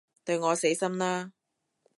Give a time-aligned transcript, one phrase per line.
[0.25, 1.31] 對我死心啦